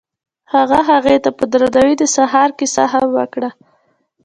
هغه 0.53 0.79
هغې 0.89 1.15
ته 1.23 1.29
په 1.37 1.43
درناوي 1.51 1.95
د 1.97 2.03
سهار 2.15 2.49
کیسه 2.59 2.83
هم 2.91 3.07
وکړه. 3.17 3.49